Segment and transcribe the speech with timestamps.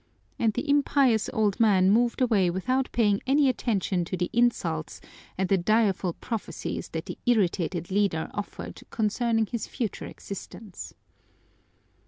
[0.39, 4.99] And the impious old man moved away without paying any attention to the insults
[5.37, 10.95] and the direful prophecies that the irritated leader offered concerning his future existence.